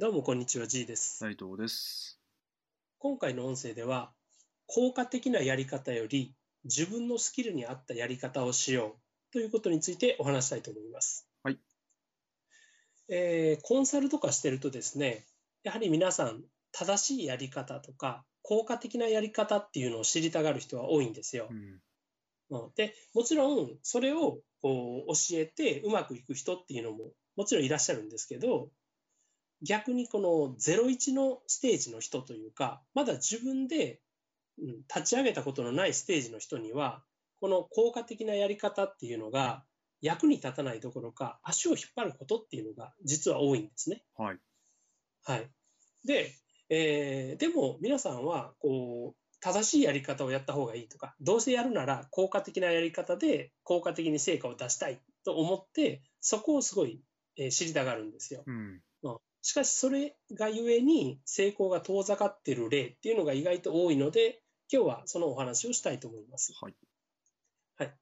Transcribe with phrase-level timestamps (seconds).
[0.00, 1.18] どうもこんにちは、G です。
[1.18, 2.18] 斉藤です。
[3.00, 4.14] 今回の音声では、
[4.66, 6.34] 効果的なやり方より
[6.64, 11.28] 自分のスキルに合ったやり方をしようということについてお話したいと思います。
[11.42, 11.58] はい。
[13.10, 15.26] えーコンサルとかしてるとですね、
[15.64, 21.48] やはり皆さん正しいやり方とか効果的なやり方っていうのを知りたがる人は多いんですよ。
[21.50, 22.58] うん。
[22.58, 28.70] うんで、もちろんそれをこう教えてうまくいく人っていうのももちろんいらっしゃるんですけど、
[29.62, 34.00] 逆にこの01のステージの人というか、まだ自分で
[34.58, 37.02] うん立ち上げたことのないステージの人には、
[37.40, 39.64] この効果的なやり方っていうのが
[40.00, 44.02] 役に立たないどころか、足を引っ張ることっていうのが実は多いんですね。
[44.16, 44.38] はい。
[45.24, 45.50] はい。
[46.04, 46.32] で、
[46.68, 57.02] えーでも皆さんは、こう、正しいやり方をやった方がいいとか、どうせやるなら効果的なやり方で効果的に成果を出したいと思って、そこをすごい、
[57.36, 58.42] えー知りたがるんですよ。
[58.46, 58.82] うん。
[59.42, 66.52] しかし、それがゆえに成功が遠ざかっている例っていうのが意外と多いので、今日はそのお話をしたいと思います。
[66.60, 66.74] はい。
[67.76, 67.94] はい。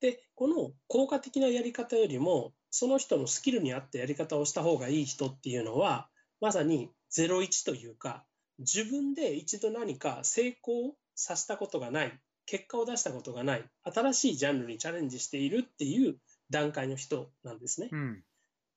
[0.00, 6.08] で、この効果的なやり方よりも、その人のスキルに合ったやり方をした方がいい人っていうのは、
[6.40, 8.24] まさに01というか、
[8.58, 16.16] 自分で一度何か成功させたことがない、結果を出したことがない、新しいジャンルにチャレンジしているっていう
[16.50, 17.88] 段階の人なんですね。
[17.90, 18.24] うん。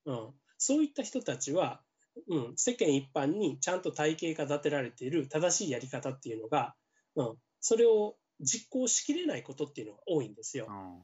[0.05, 1.81] うん、そういった人たちは、
[2.27, 6.75] うん、世間一般にちゃんと体系が立てられている正しいやり方っていうのが、
[7.15, 10.67] うん、それを実行しきれないことっていうのが多いんですよ。
[10.69, 11.03] あ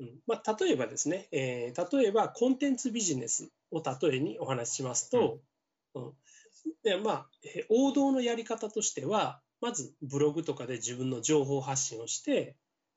[0.00, 0.20] うん。
[0.26, 5.40] まあ、例えばですね、えー例えばコンテンツビジネスを例えにお話ししますと、
[5.94, 6.12] うん。
[6.82, 12.56] でまあえー王道のやり方としては、まずブログとかで自分の情報発信をして、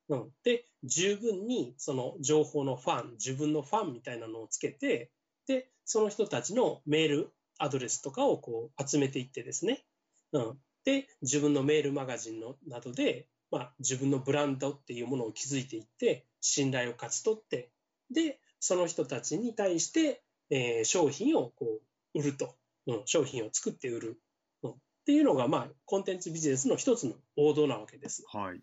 [0.10, 5.10] うん、で、十分にその情報のファン、自分のファンみたいなのをつけて、
[5.48, 9.84] で、その人たちのメールアドレスとかをこう集めていってですね、
[10.32, 17.72] うん、で、自分のメールマガジンのなどで、まあ、自分のブランドっていうものを築いていって、信頼を勝ち取って、
[18.10, 21.82] で、その人たちに対して、えー商品をこ
[22.14, 22.56] う売ると、
[22.88, 24.22] うん、商品を作って売る、
[24.64, 28.24] うん、っていうのが、まあ、コンテンツビジネスの一つの王道なわけです。
[28.32, 28.62] はい。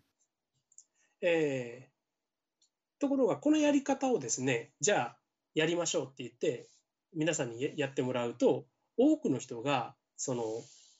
[1.21, 5.17] えーところが、このやり方をですね、じゃあ
[5.53, 6.67] やりましょうって言って、
[7.13, 8.65] 皆さんにややってもらうと、
[8.97, 10.43] 多くの人が、その、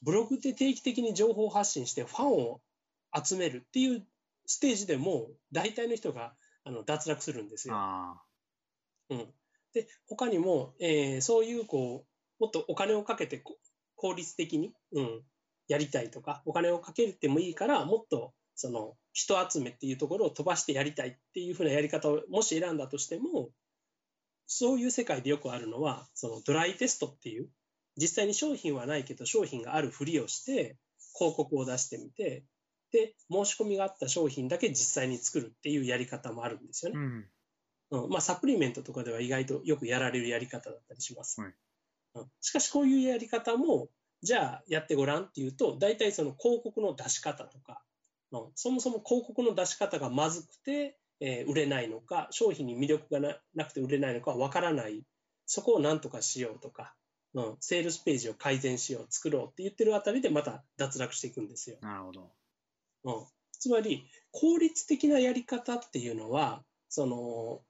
[0.02, 2.62] ブログで定期的に情報発信してファンを
[3.22, 4.08] 集めるっていう
[4.46, 6.34] ステージでも、大体の人が
[6.64, 7.75] あの脱落するんですよ。
[7.75, 8.22] あ
[9.09, 9.34] うん、
[9.74, 12.06] で、他にも、えーそういう、こ
[12.40, 13.58] う、もっとお金をかけてこ
[13.96, 15.24] 効率的に、うん、
[15.68, 23.50] やりたいとか、お金をかけてもいいから、もっと、その、人集めっていうところを飛ばしてやりたいっていうふうなやり方をもし選んだとしても、
[24.52, 27.50] そういう世界でよくあるのは、そのドライテストっていう、
[27.98, 30.76] 実際に商品はないけど商品があるふりをして、
[31.16, 32.44] 広告を出してみて、
[32.92, 36.98] で、申し込みがあった商品だけ実際に作るっていうやり方もあるんですよあ。
[36.98, 37.06] ね。
[37.92, 38.06] うん。
[38.06, 41.40] うんまあ、サプリメントとかでは意外とよくやられるやり方だったりします。
[41.42, 41.54] はい
[42.16, 43.90] うんしかし、こういうやり方も、
[44.24, 47.84] じゃあやってごらんっていうと、大体その広告の出し方とか、
[48.31, 55.03] うんそもそも広告の出し方がまずくて、えー売れないのか、商品に魅力がななくて売れないのかわからない、
[55.46, 56.96] そこをなんとかしようとか、
[57.34, 61.78] うん、セールスページを改善しよう、作ろうって言ってるあたりでまた脱落していくんですよ。
[61.81, 62.31] なるほど。
[63.03, 67.62] うん、つまり、効率的なやり方っていうのは、その、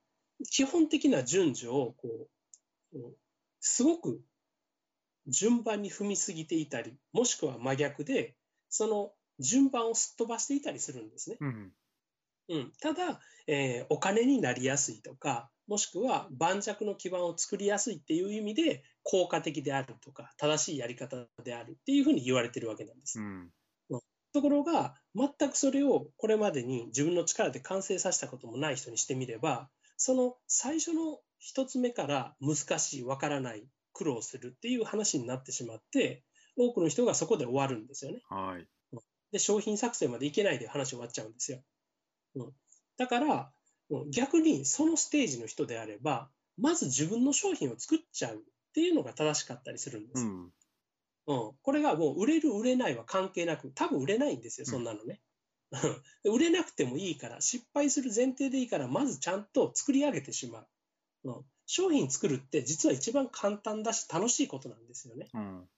[0.49, 2.29] 基本的な順序を、こ
[2.93, 3.15] う、うん
[3.61, 4.21] すごく
[5.27, 8.35] 順番に踏みすぎていたり、もしくは真逆で、
[8.69, 11.37] その順番をすっ飛ばしていたりするんですね。
[11.39, 11.71] うん。
[12.49, 23.23] うん、ただ、えーお金になりやすいとか、もしくは盤石の基盤を作りやすいっていう意味で効果的であるとか、正しいやり方であるっていうふうに言われてるわけなんですう。
[23.23, 23.51] ん。
[24.33, 36.23] ところが、全くそれをこれまでに自分の力で完成させたこともない人にしてみれば、その最初の一つ目から難しい、わからない、苦労するっていう話になってしまって、
[36.57, 38.21] 多くの人がそこで終わるんですよね。
[38.29, 38.67] はい。
[39.31, 41.61] で、商品作成までいけないで話終わっちゃうんですよ。
[42.35, 42.53] うん、
[42.97, 43.51] だから、
[43.89, 46.29] うん逆にそのステージの人であれば、
[46.59, 48.39] まず自分の商品を作っちゃうっ
[48.73, 50.29] ていうのが正しかったりするんですよ。
[50.29, 50.51] うん。
[51.27, 55.21] うん、これがもう売れる売れないは関係なく、多分売れないんですよ、そんなのね。
[56.23, 60.67] で売れなくてもいいから、失敗する前提でいいから、まずちゃんと作り上げてしまう。
[61.25, 65.27] うん、商品作るって実は一番簡単だし楽しいことなんですよね。
[65.33, 65.69] うん。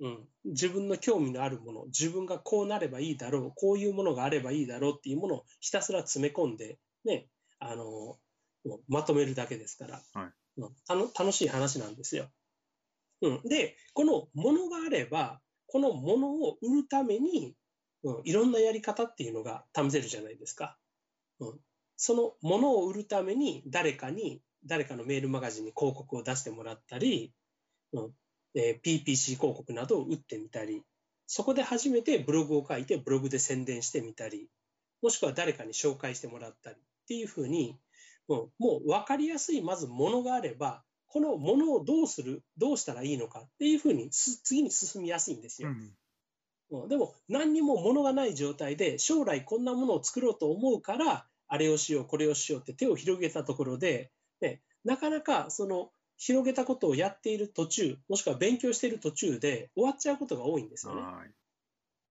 [0.00, 8.18] うん、自分の興味のあるもの、自分がこうなればいいだろう、こういうものがあればいいだろうっていうものをひたすら詰め込んで、ね、あの、
[8.88, 10.32] まとめるだけですから、はい。
[10.60, 10.74] うん。
[10.86, 12.28] たの楽しい話なんですよ。
[13.22, 17.54] うん、で、このものがあれば、このものを売るために、
[18.02, 20.78] うん、いろんなやり方っていうのが試せるじゃないですか。
[21.38, 21.60] うん、
[21.96, 27.34] そのものを売るために誰かに、誰かのメールマガジンに広告を出してもらったり、
[27.92, 28.04] うん。
[28.04, 28.12] えー、
[28.54, 30.82] PPC 広告などを打ってみたり、
[31.26, 34.48] そこで初めてブログを書いてブログで宣伝してみたり、
[35.02, 37.78] もしくは誰かに紹介してもらったりっていうふうに、
[38.28, 45.70] もうもう分かりやすいまずものがあれば、このものをどうする、どうしたらいいのかっていうふうに次に進みやすいんですよ。
[46.70, 61.02] うん、でも何にもものがない状態で将来こんなものを作ろうと思うからあれをしようこれをしようって手を広げたところで、ね、なかなかその広げたことをやっている途中もしくは勉強している途中で終わっちゃうことが多いんですよね。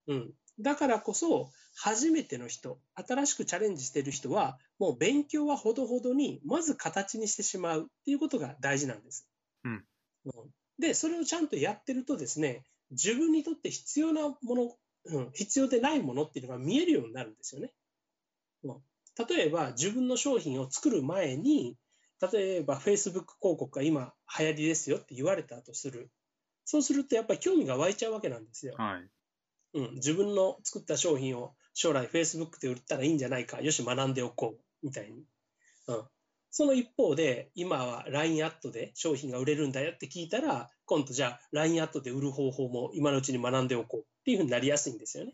[0.08, 9.28] うん、だからこそ初めての人新しくチャレンジしている人はもう勉強はほどほどにまず形にしてしまうっていうことが大事なんです。
[9.64, 9.86] うん、
[10.80, 17.72] でそれをちゃんとやってるとですね自分にとって必要なもの、うん、必要でないものっていうのが見えるようになるんですよね。
[18.64, 18.78] うん、
[19.28, 21.78] 例えば自分の商品を作る前に
[22.22, 26.10] 例えば Facebook 広告が今流行りですよって言われたとする。
[26.66, 28.76] そうするとやっぱり興味が湧いちゃうわけなんですよ。
[28.78, 29.10] はい。
[29.80, 33.62] うん、自分の作った商品を将来 Facebook で売ったらいいんじゃないか。
[33.62, 34.60] よし学んでおこう。
[34.82, 35.24] みたいに、
[35.88, 36.04] うん、
[36.52, 45.32] その一方で今は LINE アットで商品が売れるんだよって聞いたら今度じゃあ LINE アットで売る方法も今のうちに学んでおこうっていうふうになりやすいんですよね。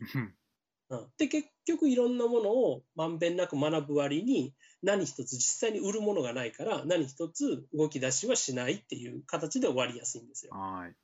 [0.88, 10.52] うん、で結局いろんなものをまんべんなく学ぶ割に何一つ実際に売るものがないから何一つ動き出しはしないっていう形で終わりやすいんですよ。
[10.54, 10.94] はい、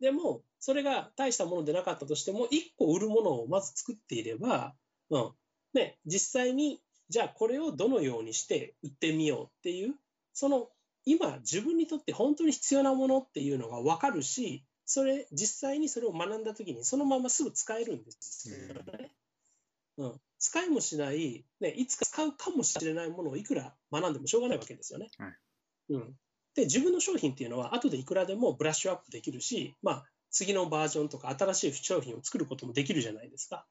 [0.00, 2.48] でもそれが大したものでなかったとしても1
[2.78, 4.74] 個売るものをまず作っていれば、
[5.10, 5.32] うん。
[5.74, 9.94] ね、実際にじゃあこれをどのようにして売ってみようっていう
[10.32, 10.68] その
[11.04, 19.10] 今自分にとって本当に必要なものっていうのが分かるしそれ実際にそれを学んだ時にそのまますぐ使えるんですよね。
[19.98, 25.10] うん、使いもしない、ね、いつか使うかもしれないものをいくら学んでもしょうがないわけですよね。
[25.18, 25.34] はい、
[25.90, 26.14] うん、
[26.54, 33.66] で自分の商品っていうのは後でいくらでもブラッシュアップできるし、まあ、次のバージョンとか新しい商品を作ることもできるじゃないですか。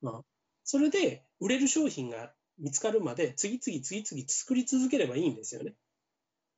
[0.00, 0.20] まあ、
[0.62, 5.74] それで売れる商品が見つかるまで次々次々作り続ければいいんですよね。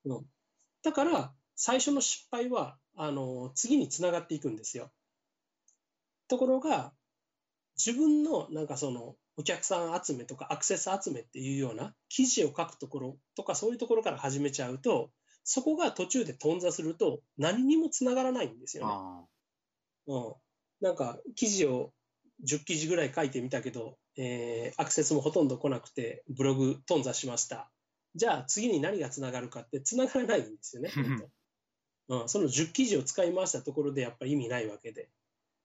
[0.05, 0.27] うん、
[0.83, 4.91] だから最初の失敗はあの次につながっていくんですよ。
[6.29, 6.93] ところが
[7.77, 15.11] 自分のなんかそのお客さん集めとかアクセス集めっていうような記事を書くところとかそういうところから始めちゃうと
[15.43, 18.89] そこが途中で頓挫すると何にもつながらないんですよ
[20.07, 20.15] ね。
[20.15, 20.35] うん、
[20.81, 21.93] なんか記事を
[22.49, 27.71] 10記事ぐらい書いてみたけど、えー、アクセスもほとんど来なくてブログ頓挫しました。
[28.15, 30.91] じゃあ次に何がつながるかってつながらないんですよね。
[32.09, 35.09] うん、その10記事を使い回したところでやっぱり意味ないわけで。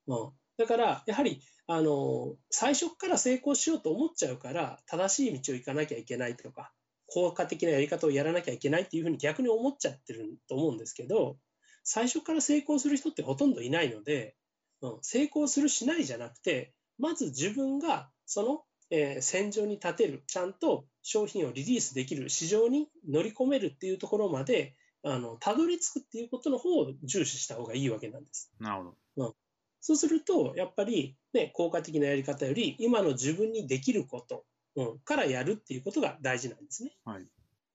[0.08, 6.72] うん、だからやはりあの最初から成功しようと思っちゃうから正しい道を行かなきゃいけないとか
[7.06, 11.38] 効果的なやり方をやらなきゃいけないっていうふうに逆に思っちゃってると思うんですけど
[11.84, 14.36] 最初から成功する人ってほとんどいないので、
[14.82, 28.52] うん、成功するしないじゃなくてまず自分がその、えー、戦場に立てるちゃんと商品をリリースできる市場に乗り込めるっていうところまであのたどり着くっていうことの方を重視した方がいいわけなんです。
[28.60, 28.84] なるほ
[29.18, 29.34] ど、うん、
[29.80, 36.92] そうするとやっぱり、ね、効果的なやり方より今の自分にできること、うん、からやるっていうことが大事なんですね。
[37.06, 37.24] はい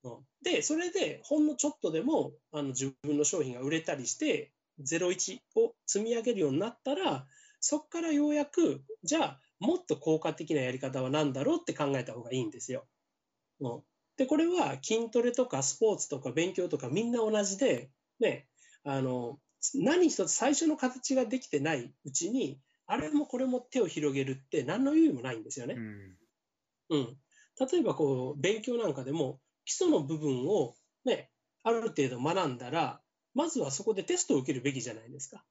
[0.04, 4.52] うん、でそれでほんのちょっとでもあの自分の商品が売れたりして
[4.83, 7.26] 01を積み上げるようになったら
[7.61, 12.85] そこからようやくじゃあもっと効果的なやり方は何だろうって考えた方がいいんですよ。
[13.61, 13.83] うん、
[14.16, 17.90] でこれは筋トレとかスポーツとか勉強とかみんな同じで、
[18.21, 18.47] ね、
[18.85, 19.38] あの
[19.75, 25.75] 何一つ最初の形ができてないうちにあれもこれも手を広げるって何の意味もないんですよね。
[25.75, 26.16] うん、
[26.90, 27.16] うん、
[27.59, 31.30] 例えばこう勉強なんかでも基礎の部分を、ね、
[31.62, 33.00] ある程度学んだら
[33.35, 35.44] まずはそこでテストを受けるべきじゃないですか。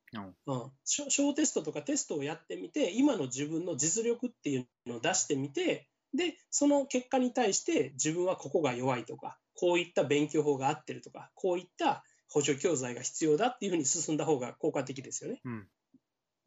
[0.45, 15.41] うん、小テストとかテストをやってみて今の自分の実力っていうのを出してみてでその結果に対して自分はここが弱いとかこういった勉強法が合ってるとかこういった補助教材が必要だっていうふうに進んだ方が効果的ですよね。
[15.45, 15.67] うん、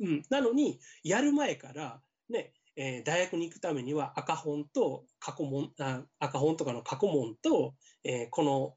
[0.01, 8.75] うん、なのにやる前からねえー、大学に行くためには赤本と過去問あ赤本とかの過去問と、えー、この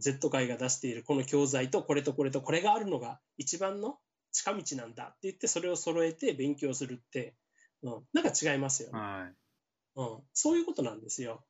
[0.00, 3.98] Z 会が出しているこの教材とこれとこれとこれがあるのが一番の
[4.32, 7.34] 近道なんだって言ってそれを揃えて勉強するって、
[7.82, 8.98] うん、なんか違いますよね。
[8.98, 9.37] はい
[9.98, 11.44] うん、そういうことなんですよ。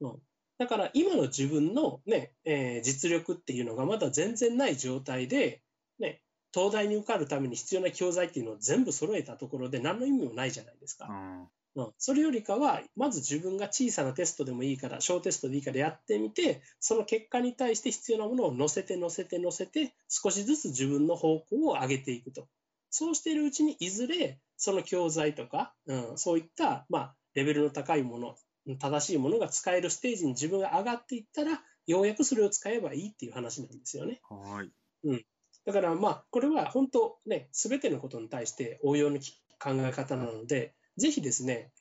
[0.00, 0.18] うん、
[0.58, 5.62] だから今の自分のね、えー、実力っていうのがまだ全然ない状態で、
[5.98, 6.22] ね、
[6.54, 11.08] 東大に受かるために必要な教材っていうのを全部揃えたところで何の意味もないじゃないですか。
[11.10, 22.48] うんうん、それよりかは、まず自分が小さなテストでもいいから、小テストでいいからやってみて、その結果に対して必要なものを載せて載せて載せて、少しずつ自分の方向を上げていくと。
[22.90, 28.36] そうしているうちに、いずれその教材とか、うん、そういった、まあ、レベルの高いもの、
[28.78, 34.20] 正しいものが使えるステージに自分が上がっていったら、ようやくそれを使えばいいっていう話なんですよね。
[34.28, 34.70] はい。
[35.64, 41.72] だからまあ、これは本当ね、すべてのことに対して応用のき考え方なので、ぜひですね、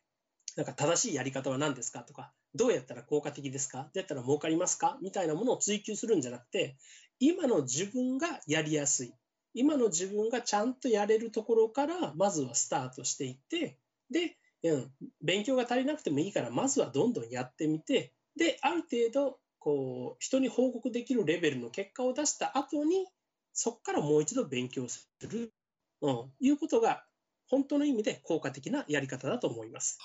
[0.56, 6.78] なんか正しいやり方は何ですかとか、どうやったら効果的ですかどうやったら儲かりますかみたいなものを追求するんじゃなくて、
[7.20, 9.14] 今の自分がやりやすい。
[9.54, 13.78] 今の自分がちゃんとやれるところから、まずはスタートしていって、
[14.10, 23.08] で、うん、勉強が足りなくてもいいから、まずはどんどんやってみて、で、ある程度、こう、人に報告できるレベルの結果を出した後に、
[23.54, 25.54] そこからもう一度勉強する、
[26.02, 27.06] うん、いうことが、
[27.48, 29.98] 本当の意味で効果的なやり方だと思います。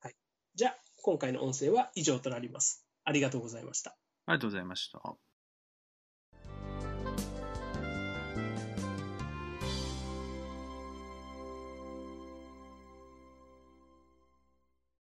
[0.00, 0.16] はい。
[0.54, 2.86] じゃあ、今回の音声は以上となります。
[3.04, 3.96] ありがとうございました。
[4.26, 5.29] ありがとうございました。